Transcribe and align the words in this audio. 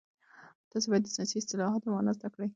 تاسي 0.71 0.87
باید 0.89 1.03
د 1.05 1.09
ساینسي 1.15 1.35
اصطلاحاتو 1.41 1.91
مانا 1.93 2.11
زده 2.17 2.29
کړئ. 2.33 2.49